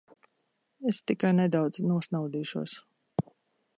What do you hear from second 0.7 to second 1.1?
Es